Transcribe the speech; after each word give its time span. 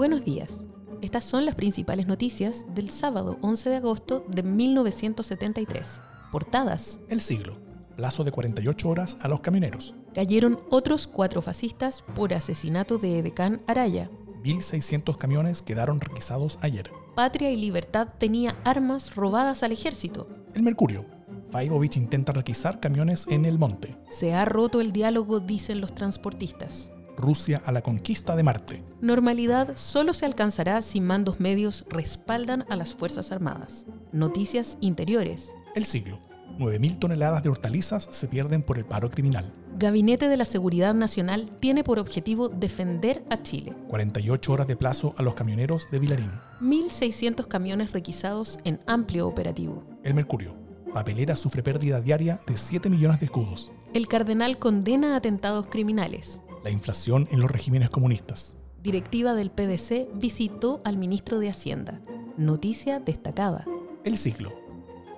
Buenos 0.00 0.24
días. 0.24 0.64
Estas 1.02 1.24
son 1.24 1.44
las 1.44 1.56
principales 1.56 2.06
noticias 2.06 2.64
del 2.74 2.88
sábado 2.88 3.36
11 3.42 3.68
de 3.68 3.76
agosto 3.76 4.24
de 4.28 4.42
1973. 4.42 6.00
Portadas. 6.32 7.00
El 7.10 7.20
siglo. 7.20 7.58
Plazo 7.96 8.24
de 8.24 8.32
48 8.32 8.88
horas 8.88 9.18
a 9.20 9.28
los 9.28 9.42
camioneros. 9.42 9.94
Cayeron 10.14 10.58
otros 10.70 11.06
cuatro 11.06 11.42
fascistas 11.42 12.02
por 12.14 12.32
asesinato 12.32 12.96
de 12.96 13.18
Edecán 13.18 13.60
Araya. 13.66 14.10
1.600 14.42 15.18
camiones 15.18 15.60
quedaron 15.60 16.00
requisados 16.00 16.58
ayer. 16.62 16.90
Patria 17.14 17.50
y 17.50 17.56
Libertad 17.56 18.08
tenía 18.16 18.56
armas 18.64 19.14
robadas 19.14 19.62
al 19.62 19.72
ejército. 19.72 20.30
El 20.54 20.62
Mercurio. 20.62 21.04
Faibovich 21.50 21.98
intenta 21.98 22.32
requisar 22.32 22.80
camiones 22.80 23.26
en 23.28 23.44
el 23.44 23.58
monte. 23.58 23.98
Se 24.10 24.32
ha 24.32 24.46
roto 24.46 24.80
el 24.80 24.92
diálogo, 24.92 25.40
dicen 25.40 25.82
los 25.82 25.94
transportistas. 25.94 26.90
Rusia 27.16 27.62
a 27.64 27.72
la 27.72 27.82
conquista 27.82 28.36
de 28.36 28.42
Marte. 28.42 28.82
Normalidad 29.00 29.76
solo 29.76 30.12
se 30.12 30.26
alcanzará 30.26 30.82
si 30.82 31.00
mandos 31.00 31.40
medios 31.40 31.84
respaldan 31.88 32.64
a 32.68 32.76
las 32.76 32.94
Fuerzas 32.94 33.32
Armadas. 33.32 33.86
Noticias 34.12 34.78
interiores. 34.80 35.50
El 35.74 35.84
siglo. 35.84 36.18
9.000 36.58 36.98
toneladas 36.98 37.42
de 37.42 37.48
hortalizas 37.48 38.08
se 38.10 38.28
pierden 38.28 38.62
por 38.62 38.76
el 38.76 38.84
paro 38.84 39.10
criminal. 39.10 39.52
Gabinete 39.78 40.28
de 40.28 40.36
la 40.36 40.44
Seguridad 40.44 40.92
Nacional 40.92 41.48
tiene 41.58 41.84
por 41.84 41.98
objetivo 41.98 42.50
defender 42.50 43.24
a 43.30 43.42
Chile. 43.42 43.74
48 43.88 44.52
horas 44.52 44.66
de 44.66 44.76
plazo 44.76 45.14
a 45.16 45.22
los 45.22 45.34
camioneros 45.34 45.90
de 45.90 45.98
Vilarín. 45.98 46.32
1.600 46.60 47.46
camiones 47.46 47.92
requisados 47.92 48.58
en 48.64 48.80
amplio 48.86 49.26
operativo. 49.26 49.82
El 50.04 50.12
Mercurio. 50.14 50.54
Papelera 50.92 51.36
sufre 51.36 51.62
pérdida 51.62 52.00
diaria 52.00 52.40
de 52.46 52.58
7 52.58 52.90
millones 52.90 53.20
de 53.20 53.26
escudos. 53.26 53.72
El 53.94 54.06
cardenal 54.06 54.58
condena 54.58 55.16
atentados 55.16 55.68
criminales. 55.68 56.42
La 56.62 56.70
inflación 56.70 57.26
en 57.30 57.40
los 57.40 57.50
regímenes 57.50 57.90
comunistas. 57.90 58.56
Directiva 58.82 59.34
del 59.34 59.50
PDC 59.50 60.08
visitó 60.14 60.82
al 60.84 60.98
ministro 60.98 61.38
de 61.38 61.48
Hacienda. 61.48 62.00
Noticia 62.36 63.00
destacada. 63.00 63.66
El 64.04 64.16
siglo. 64.16 64.52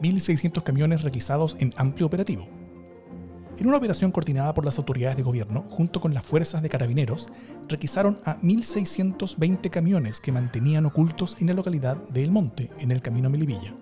1.600 0.00 0.62
camiones 0.62 1.02
requisados 1.02 1.56
en 1.60 1.74
amplio 1.76 2.06
operativo. 2.06 2.48
En 3.58 3.66
una 3.66 3.76
operación 3.76 4.10
coordinada 4.10 4.54
por 4.54 4.64
las 4.64 4.78
autoridades 4.78 5.16
de 5.16 5.22
gobierno, 5.22 5.66
junto 5.68 6.00
con 6.00 6.14
las 6.14 6.24
fuerzas 6.24 6.62
de 6.62 6.68
carabineros, 6.68 7.28
requisaron 7.68 8.20
a 8.24 8.38
1.620 8.38 9.68
camiones 9.70 10.20
que 10.20 10.32
mantenían 10.32 10.86
ocultos 10.86 11.36
en 11.40 11.48
la 11.48 11.54
localidad 11.54 11.96
de 12.08 12.24
El 12.24 12.30
Monte, 12.30 12.70
en 12.78 12.90
el 12.90 13.02
camino 13.02 13.28
a 13.28 13.30
Melipilla. 13.30 13.74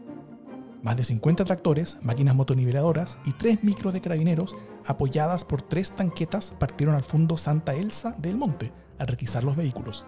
Más 0.83 0.97
de 0.97 1.05
50 1.05 1.45
tractores, 1.45 1.99
máquinas 2.03 2.35
motoniveladoras 2.35 3.19
y 3.27 3.33
tres 3.33 3.63
micros 3.63 3.93
de 3.93 4.01
carabineros, 4.01 4.57
apoyadas 4.87 5.45
por 5.45 5.61
tres 5.61 5.91
tanquetas, 5.91 6.55
partieron 6.59 6.95
al 6.95 7.05
fondo 7.05 7.37
Santa 7.37 7.75
Elsa 7.75 8.15
del 8.19 8.39
Monte 8.39 8.73
a 8.99 9.05
requisar 9.05 9.45
los 9.45 9.57
vehículos. 9.57 10.07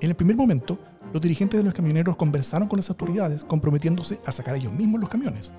En 0.00 0.10
el 0.10 0.16
primer 0.16 0.36
momento, 0.36 0.78
los 1.12 1.20
dirigentes 1.20 1.58
de 1.58 1.64
los 1.64 1.74
camioneros 1.74 2.14
conversaron 2.14 2.68
con 2.68 2.76
las 2.76 2.90
autoridades 2.90 3.44
comprometiéndose 3.44 4.20
a 4.24 4.30
sacar 4.30 4.54
ellos 4.54 4.72
mismos 4.72 5.00
los 5.00 5.10
camiones. 5.10 5.52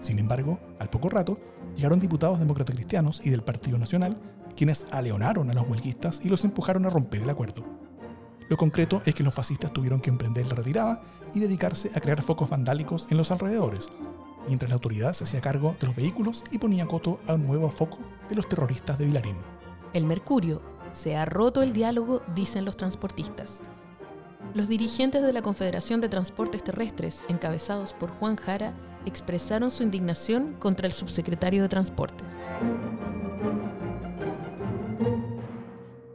Sin 0.00 0.18
embargo, 0.18 0.58
al 0.78 0.90
poco 0.90 1.08
rato, 1.08 1.38
llegaron 1.74 2.00
diputados 2.00 2.38
demócratas 2.38 2.74
cristianos 2.74 3.22
y 3.24 3.30
del 3.30 3.42
Partido 3.42 3.78
Nacional, 3.78 4.18
quienes 4.54 4.86
aleonaron 4.90 5.50
a 5.50 5.54
los 5.54 5.66
huelguistas 5.66 6.20
y 6.24 6.28
los 6.28 6.44
empujaron 6.44 6.84
a 6.84 6.90
romper 6.90 7.22
el 7.22 7.30
acuerdo. 7.30 7.81
Lo 8.52 8.58
concreto 8.58 9.00
es 9.06 9.14
que 9.14 9.22
los 9.22 9.32
fascistas 9.32 9.72
tuvieron 9.72 10.02
que 10.02 10.10
emprender 10.10 10.46
la 10.46 10.54
retirada 10.54 11.00
y 11.32 11.40
dedicarse 11.40 11.90
a 11.94 12.00
crear 12.00 12.20
focos 12.20 12.50
vandálicos 12.50 13.06
en 13.10 13.16
los 13.16 13.30
alrededores, 13.30 13.88
mientras 14.46 14.68
la 14.68 14.74
autoridad 14.74 15.14
se 15.14 15.24
hacía 15.24 15.40
cargo 15.40 15.74
de 15.80 15.86
los 15.86 15.96
vehículos 15.96 16.44
y 16.50 16.58
ponía 16.58 16.86
coto 16.86 17.18
a 17.26 17.36
un 17.36 17.46
nuevo 17.46 17.70
foco 17.70 17.96
de 18.28 18.36
los 18.36 18.46
terroristas 18.50 18.98
de 18.98 19.06
Vilarín. 19.06 19.36
El 19.94 20.04
Mercurio. 20.04 20.60
Se 20.92 21.16
ha 21.16 21.24
roto 21.24 21.62
el 21.62 21.72
diálogo, 21.72 22.20
dicen 22.34 22.66
los 22.66 22.76
transportistas. 22.76 23.62
Los 24.52 24.68
dirigentes 24.68 25.22
de 25.22 25.32
la 25.32 25.40
Confederación 25.40 26.02
de 26.02 26.10
Transportes 26.10 26.62
Terrestres, 26.62 27.24
encabezados 27.30 27.94
por 27.94 28.10
Juan 28.10 28.36
Jara, 28.36 28.74
expresaron 29.06 29.70
su 29.70 29.82
indignación 29.82 30.56
contra 30.58 30.86
el 30.86 30.92
subsecretario 30.92 31.62
de 31.62 31.70
Transportes. 31.70 32.26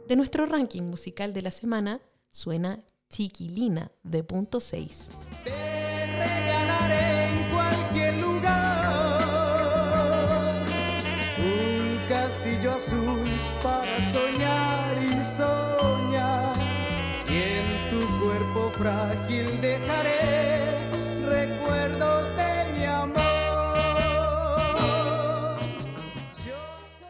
De 0.06 0.14
nuestro 0.14 0.46
ranking 0.46 0.82
musical 0.82 1.34
de 1.34 1.42
la 1.42 1.50
semana, 1.50 2.00
suena 2.30 2.84
Chiquilina 3.10 3.90
de 4.02 4.22
punto 4.22 4.60
6. 4.60 5.08
Te 5.44 5.50
regalaré 5.50 7.28
en 7.28 7.50
cualquier 7.50 8.14
lugar 8.16 9.20
un 11.38 11.98
castillo 12.08 12.74
azul 12.74 13.24
para 13.62 14.00
soñar 14.00 15.02
y 15.02 15.22
soñar. 15.22 16.56
Y 17.28 17.42
en 17.58 17.90
tu 17.90 18.00
cuerpo 18.22 18.70
frágil 18.70 19.46
dejaré 19.60 20.90
recuerdos 21.24 22.36
de 22.36 22.72
mi 22.76 22.84
amor. 22.84 23.18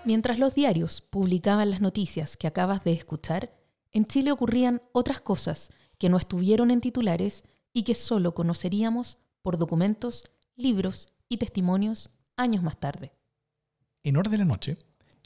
Mientras 0.05 0.39
los 0.39 0.55
diarios 0.55 1.01
publicaban 1.01 1.71
las 1.71 1.81
noticias 1.81 2.37
que 2.37 2.47
acabas 2.47 2.85
de 2.85 2.93
escuchar, 2.93 3.58
en 3.93 4.05
Chile 4.05 4.33
ocurrían 4.33 4.83
otras 4.93 5.21
cosas 5.21 5.71
que 5.99 6.09
no 6.09 6.17
estuvieron 6.17 6.71
en 6.71 6.81
titulares 6.81 7.45
y 7.73 7.83
que 7.83 7.95
solo 7.95 8.35
conoceríamos 8.35 9.19
por 9.43 9.59
documentos, 9.59 10.25
libros 10.57 11.09
y 11.29 11.39
testimonios 11.39 12.11
años 12.37 12.63
más 12.63 12.79
tarde. 12.79 13.13
En 14.03 14.17
hora 14.17 14.31
de 14.31 14.39
la 14.39 14.45
noche, 14.45 14.77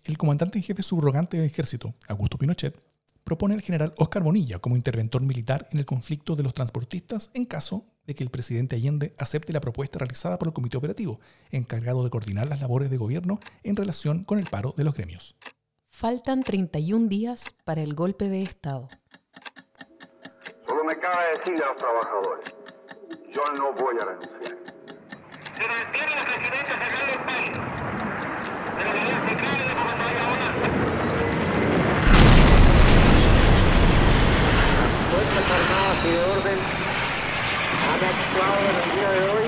el 0.05 0.19
comandante 0.19 0.59
en 0.59 0.65
jefe 0.65 0.83
subrogante 0.83 1.37
del 1.37 1.47
ejército, 1.47 1.95
Augusto 2.09 2.39
Pinochet, 2.39 2.79
propone 3.25 3.55
al 3.55 3.63
general 3.63 3.95
Oscar 3.99 4.23
Bonilla 4.23 4.59
como 4.59 4.77
interventor 4.77 5.23
militar 5.23 5.69
en 5.71 5.79
el 5.79 5.87
conflicto 5.87 6.35
de 6.35 6.43
los 6.43 6.55
transportistas 6.55 7.31
en 7.35 7.45
caso 7.45 7.87
de 8.07 8.15
que 8.15 8.25
el 8.25 8.31
presidente 8.31 8.75
Allende 8.75 9.15
acepte 9.19 9.53
la 9.53 9.61
propuesta 9.61 9.99
realizada 9.99 10.39
por 10.39 10.49
el 10.49 10.55
comité 10.55 10.77
operativo, 10.77 11.21
encargado 11.51 12.03
de 12.03 12.11
coordinar 12.11 12.49
las 12.49 12.61
labores 12.61 12.91
de 12.91 12.97
gobierno 12.97 13.39
en 13.63 13.77
relación 13.77 14.25
con 14.25 14.39
el 14.41 14.47
paro 14.47 14.75
de 14.77 14.85
los 14.85 14.95
gremios. 14.95 15.37
Faltan 16.03 16.43
31 16.43 17.07
días 17.07 17.55
para 17.63 17.81
el 17.81 17.95
golpe 17.95 18.29
de 18.29 18.43
Estado. 18.43 18.89
Solo 20.67 20.83
me 20.83 20.99
cabe 20.99 21.39
decirle 21.39 21.63
a 21.63 21.69
los 21.69 21.77
trabajadores, 21.77 22.57
yo 23.31 23.41
no 23.57 23.73
voy 23.73 23.95
a 24.01 24.07
renunciar. 24.07 24.59
Se 25.55 25.69
mantiene 25.69 26.15
la 26.17 26.25
presidencia 26.25 26.77
federal 26.77 27.07
del 27.07 27.19
país. 27.25 27.51
De 28.75 28.85
la 28.85 28.93
manera 28.93 29.29
central 29.29 29.55
y 29.55 29.69
de 29.69 29.75
comandante 29.77 30.71
Fuerzas 35.13 35.51
Armadas 35.53 35.99
y 36.05 36.11
de 36.11 36.21
Orden 36.21 36.59
han 37.93 38.03
actuado 38.11 38.59
en 38.59 38.75
el 38.75 38.91
día 38.97 39.11
de 39.13 39.23
hoy 39.31 39.47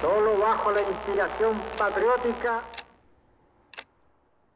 solo 0.00 0.38
bajo 0.38 0.70
la 0.70 0.82
inspiración 0.82 1.60
patriótica 1.76 2.62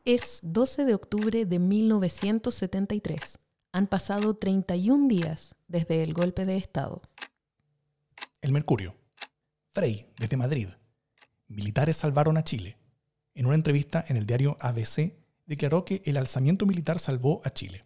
Es 0.04 0.41
12 0.42 0.84
de 0.84 0.94
octubre 0.94 1.44
de 1.44 1.59
1973. 1.59 3.39
Han 3.72 3.86
pasado 3.86 4.34
31 4.34 5.09
días 5.09 5.54
desde 5.66 6.03
el 6.03 6.15
golpe 6.15 6.47
de 6.47 6.56
Estado. 6.56 7.03
El 8.41 8.53
Mercurio. 8.53 8.97
Frey, 9.74 10.10
desde 10.18 10.36
Madrid. 10.36 10.68
Militares 11.48 11.97
salvaron 11.97 12.36
a 12.36 12.45
Chile. 12.45 12.78
En 13.34 13.47
una 13.47 13.54
entrevista 13.54 14.04
en 14.09 14.16
el 14.16 14.27
diario 14.27 14.56
ABC, 14.60 15.15
declaró 15.47 15.84
que 15.84 16.03
el 16.04 16.16
alzamiento 16.16 16.66
militar 16.66 16.98
salvó 16.98 17.41
a 17.44 17.51
Chile. 17.51 17.84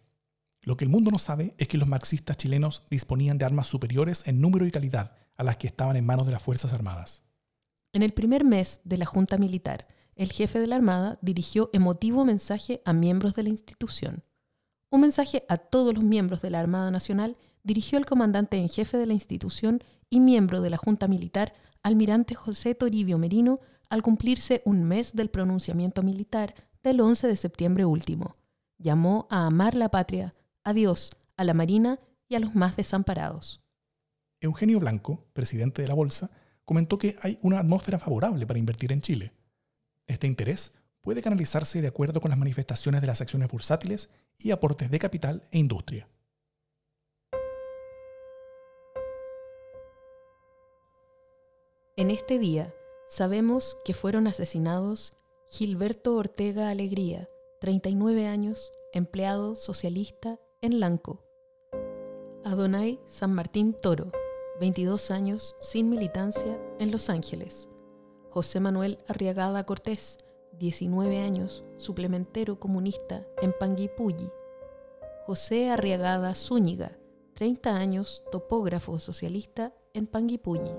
Lo 0.61 0.77
que 0.77 0.85
el 0.85 0.91
mundo 0.91 1.11
no 1.11 1.19
sabe 1.19 1.53
es 1.57 1.67
que 1.67 1.77
los 1.77 1.87
marxistas 1.87 2.37
chilenos 2.37 2.83
disponían 2.89 3.37
de 3.37 3.45
armas 3.45 3.67
superiores 3.67 4.27
en 4.27 4.39
número 4.39 4.65
y 4.65 4.71
calidad 4.71 5.17
a 5.35 5.43
las 5.43 5.57
que 5.57 5.67
estaban 5.67 5.95
en 5.97 6.05
manos 6.05 6.25
de 6.25 6.31
las 6.31 6.41
Fuerzas 6.41 6.73
Armadas. 6.73 7.23
En 7.91 8.01
el 8.01 8.13
primer 8.13 8.43
mes 8.43 8.81
de 8.83 8.97
la 8.97 9.05
Junta 9.05 9.37
Militar, 9.37 9.87
el 10.15 10.31
jefe 10.31 10.59
de 10.59 10.67
la 10.67 10.75
Armada 10.75 11.17
dirigió 11.21 11.69
emotivo 11.73 12.25
mensaje 12.25 12.81
a 12.85 12.93
miembros 12.93 13.35
de 13.35 13.43
la 13.43 13.49
institución. 13.49 14.23
Un 14.89 15.01
mensaje 15.01 15.43
a 15.49 15.57
todos 15.57 15.93
los 15.93 16.03
miembros 16.03 16.41
de 16.41 16.49
la 16.49 16.59
Armada 16.59 16.91
Nacional 16.91 17.37
dirigió 17.63 17.97
el 17.97 18.05
comandante 18.05 18.57
en 18.57 18.69
jefe 18.69 18.97
de 18.97 19.07
la 19.07 19.13
institución 19.13 19.83
y 20.09 20.19
miembro 20.19 20.61
de 20.61 20.69
la 20.69 20.77
Junta 20.77 21.07
Militar, 21.07 21.53
almirante 21.81 22.35
José 22.35 22.75
Toribio 22.75 23.17
Merino, 23.17 23.59
al 23.89 24.03
cumplirse 24.03 24.61
un 24.65 24.83
mes 24.83 25.13
del 25.13 25.29
pronunciamiento 25.29 26.03
militar 26.03 26.53
del 26.83 27.01
11 27.01 27.27
de 27.27 27.35
septiembre 27.35 27.85
último. 27.85 28.35
Llamó 28.77 29.27
a 29.29 29.45
amar 29.47 29.75
la 29.75 29.89
patria, 29.89 30.35
a 30.63 30.73
Dios, 30.73 31.11
a 31.37 31.43
la 31.43 31.53
Marina 31.53 31.99
y 32.27 32.35
a 32.35 32.39
los 32.39 32.53
más 32.55 32.75
desamparados. 32.75 33.61
Eugenio 34.41 34.79
Blanco, 34.79 35.25
presidente 35.33 35.81
de 35.81 35.87
la 35.87 35.93
Bolsa, 35.93 36.29
comentó 36.65 36.97
que 36.97 37.15
hay 37.21 37.39
una 37.41 37.59
atmósfera 37.59 37.99
favorable 37.99 38.45
para 38.45 38.59
invertir 38.59 38.91
en 38.91 39.01
Chile. 39.01 39.33
Este 40.07 40.27
interés 40.27 40.73
puede 41.01 41.21
canalizarse 41.21 41.81
de 41.81 41.87
acuerdo 41.87 42.21
con 42.21 42.29
las 42.29 42.39
manifestaciones 42.39 43.01
de 43.01 43.07
las 43.07 43.21
acciones 43.21 43.49
bursátiles 43.49 44.09
y 44.37 44.51
aportes 44.51 44.89
de 44.89 44.99
capital 44.99 45.47
e 45.51 45.59
industria. 45.59 46.07
En 51.95 52.09
este 52.09 52.39
día 52.39 52.73
sabemos 53.07 53.77
que 53.85 53.93
fueron 53.93 54.25
asesinados 54.27 55.15
Gilberto 55.47 56.15
Ortega 56.15 56.69
Alegría, 56.69 57.29
39 57.61 58.25
años, 58.25 58.71
empleado 58.93 59.55
socialista 59.55 60.39
en 60.61 60.79
Lanco. 60.79 61.23
Adonai 62.43 62.99
San 63.05 63.33
Martín 63.33 63.73
Toro, 63.79 64.11
22 64.59 65.11
años, 65.11 65.55
sin 65.59 65.89
militancia 65.89 66.59
en 66.79 66.91
Los 66.91 67.09
Ángeles. 67.09 67.69
José 68.33 68.59
Manuel 68.59 68.97
Arriagada 69.07 69.63
Cortés, 69.63 70.17
19 70.57 71.19
años, 71.19 71.63
suplementero 71.77 72.59
comunista 72.59 73.27
en 73.43 73.53
Panguipulli. 73.53 74.27
José 75.27 75.69
Arriagada 75.69 76.33
Zúñiga, 76.33 76.97
30 77.35 77.75
años, 77.75 78.23
topógrafo 78.31 78.97
socialista 78.97 79.71
en 79.93 80.07
Panguipulli. 80.07 80.71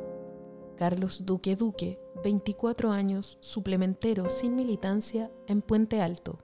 Carlos 0.77 1.27
Duque 1.27 1.55
Duque, 1.55 2.01
24 2.25 2.91
años, 2.91 3.39
suplementero 3.41 4.31
sin 4.31 4.57
militancia 4.57 5.31
en 5.47 5.63
Puente 5.63 6.03
Alto. 6.03 6.41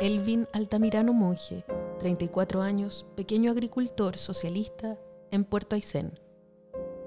Elvin 0.00 0.48
Altamirano 0.52 1.12
Monje, 1.12 1.64
34 2.00 2.60
años, 2.60 3.06
pequeño 3.14 3.52
agricultor 3.52 4.16
socialista 4.16 4.98
en 5.30 5.44
Puerto 5.44 5.76
Aysén. 5.76 6.18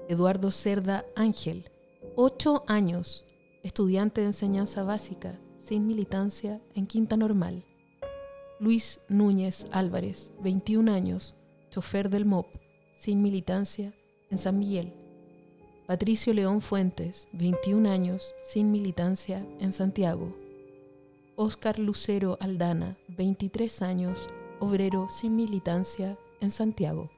Eduardo 0.08 0.50
Cerda 0.50 1.04
Ángel, 1.14 1.70
8 2.16 2.64
años, 2.66 3.24
estudiante 3.62 4.20
de 4.20 4.28
enseñanza 4.28 4.82
básica, 4.82 5.38
sin 5.56 5.86
militancia 5.86 6.60
en 6.74 6.86
Quinta 6.86 7.16
Normal. 7.16 7.64
Luis 8.58 9.00
Núñez 9.08 9.68
Álvarez, 9.70 10.32
21 10.42 10.92
años, 10.92 11.36
chofer 11.70 12.10
del 12.10 12.26
MOP, 12.26 12.46
sin 12.94 13.22
militancia 13.22 13.94
en 14.28 14.38
San 14.38 14.58
Miguel. 14.58 14.92
Patricio 15.86 16.34
León 16.34 16.60
Fuentes, 16.60 17.28
21 17.32 17.88
años, 17.88 18.34
sin 18.42 18.72
militancia 18.72 19.46
en 19.60 19.72
Santiago. 19.72 20.36
Óscar 21.36 21.78
Lucero 21.78 22.38
Aldana, 22.40 22.98
23 23.08 23.82
años, 23.82 24.26
obrero 24.58 25.08
sin 25.10 25.36
militancia 25.36 26.18
en 26.40 26.50
Santiago. 26.50 27.08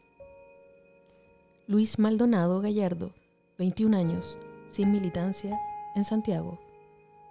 Luis 1.66 1.98
Maldonado 1.98 2.60
Gallardo, 2.60 3.14
21 3.58 3.96
años, 3.96 4.36
sin 4.72 4.90
militancia 4.90 5.60
en 5.94 6.04
Santiago. 6.04 6.58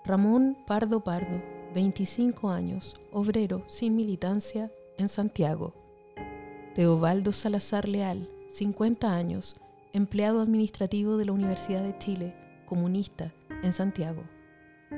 Ramón 0.06 0.58
Pardo 0.66 1.04
Pardo, 1.04 1.42
25 1.76 2.50
años, 2.50 3.00
obrero 3.12 3.64
sin 3.68 3.96
militancia 3.96 4.72
en 4.98 5.10
Santiago. 5.10 5.74
Teobaldo 6.76 7.34
Salazar 7.34 7.88
Leal, 7.88 8.30
50 8.50 9.14
años, 9.14 9.58
empleado 9.94 10.42
administrativo 10.42 11.18
de 11.18 11.26
la 11.26 11.34
Universidad 11.34 11.84
de 11.84 11.98
Chile, 11.98 12.36
comunista, 12.66 13.34
en 13.64 13.74
Santiago. 13.74 14.24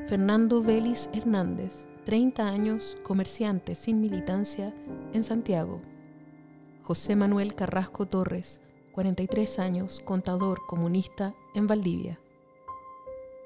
Fernando 0.07 0.61
Vélez 0.61 1.09
Hernández, 1.13 1.87
30 2.05 2.47
años, 2.47 2.97
comerciante 3.03 3.75
sin 3.75 4.01
militancia, 4.01 4.73
en 5.13 5.23
Santiago. 5.23 5.81
José 6.83 7.15
Manuel 7.15 7.55
Carrasco 7.55 8.05
Torres, 8.05 8.61
43 8.91 9.59
años, 9.59 10.01
contador 10.03 10.59
comunista, 10.67 11.33
en 11.55 11.67
Valdivia. 11.67 12.19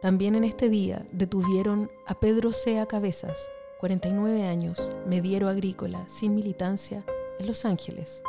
También 0.01 0.35
en 0.35 0.43
este 0.43 0.69
día 0.69 1.05
detuvieron 1.11 1.89
a 2.05 2.13
Pedro 2.19 2.53
Sea 2.53 2.85
Cabezas, 2.85 3.49
49 3.79 4.43
años, 4.43 4.91
mediero 5.07 5.47
agrícola, 5.47 6.07
sin 6.07 6.35
militancia, 6.35 7.03
en 7.39 7.47
Los 7.47 7.65
Ángeles. 7.65 8.21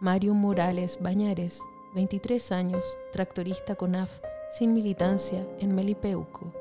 Mario 0.00 0.34
Morales 0.34 0.98
Bañares, 1.00 1.60
23 1.94 2.52
años, 2.52 2.98
tractorista 3.12 3.76
CONAF, 3.76 4.10
sin 4.50 4.74
militancia 4.74 5.46
en 5.60 5.74
Melipeuco. 5.74 6.52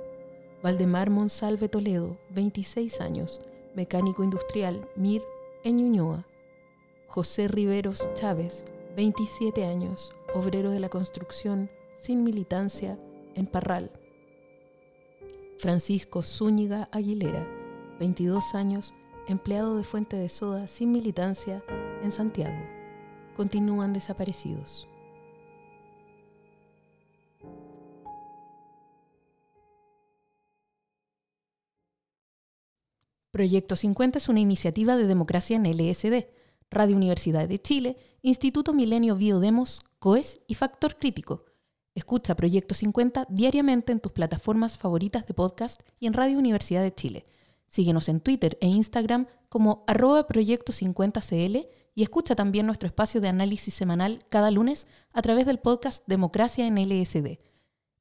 Valdemar 0.62 1.10
Monsalve 1.10 1.68
Toledo, 1.68 2.18
26 2.30 3.02
años, 3.02 3.42
mecánico 3.76 4.24
industrial, 4.24 4.88
MIR, 4.96 5.24
en 5.64 5.78
Ñuñoa. 5.78 6.26
José 7.08 7.48
Riveros 7.48 8.10
Chávez, 8.14 8.66
27 8.96 9.66
años, 9.66 10.14
obrero 10.34 10.70
de 10.70 10.80
la 10.80 10.90
construcción, 10.90 11.70
sin 11.98 12.24
militancia, 12.24 12.98
en 13.36 13.48
Parral. 13.48 13.92
Francisco 15.58 16.22
Zúñiga 16.22 16.90
Aguilera, 16.92 17.48
22 18.00 18.56
años, 18.56 18.94
empleado 19.28 19.78
de 19.78 19.84
Fuente 19.84 20.18
de 20.18 20.28
Soda, 20.28 20.68
sin 20.68 20.92
militancia, 20.92 21.64
en 22.04 22.12
Santiago. 22.12 22.62
Continúan 23.36 23.94
desaparecidos. 23.94 24.88
Proyecto 33.32 33.76
50 33.76 34.18
es 34.20 34.30
una 34.30 34.40
iniciativa 34.40 34.96
de 34.96 35.08
democracia 35.08 35.58
en 35.58 35.64
LSD, 35.64 36.28
Radio 36.70 36.96
Universidad 36.96 37.48
de 37.48 37.62
Chile, 37.62 37.98
Instituto 38.22 38.74
Milenio 38.74 39.16
Biodemos, 39.16 39.82
COES 40.00 40.42
y 40.48 40.56
Factor 40.56 40.98
Crítico. 40.98 41.46
Escucha 41.96 42.36
Proyecto 42.36 42.76
50 42.76 43.26
diariamente 43.30 43.94
en 43.94 44.02
tus 44.02 44.12
plataformas 44.12 44.78
favoritas 44.78 45.26
de 45.28 45.34
podcast 45.34 45.80
y 45.98 46.08
en 46.08 46.14
Radio 46.14 46.38
Universidad 46.38 46.84
de 46.84 46.94
Chile. 46.94 47.26
Síguenos 47.70 48.10
en 48.10 48.20
Twitter 48.20 48.58
e 48.60 48.68
Instagram 48.68 49.28
como 49.48 49.86
arroba 49.88 50.28
Proyecto 50.28 50.74
50CL 50.74 51.70
y 51.96 52.04
escucha 52.04 52.36
también 52.36 52.66
nuestro 52.66 52.88
espacio 52.88 53.22
de 53.22 53.30
análisis 53.30 53.74
semanal 53.74 54.26
cada 54.28 54.52
lunes 54.52 54.88
a 55.14 55.22
través 55.22 55.46
del 55.46 55.60
podcast 55.60 56.04
Democracia 56.06 56.68
en 56.68 56.76
LSD. 56.76 57.40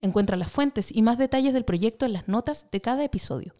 Encuentra 0.00 0.36
las 0.36 0.50
fuentes 0.50 0.90
y 0.90 1.00
más 1.02 1.16
detalles 1.16 1.54
del 1.54 1.64
proyecto 1.64 2.04
en 2.04 2.14
las 2.14 2.26
notas 2.26 2.66
de 2.72 2.80
cada 2.80 3.04
episodio. 3.04 3.54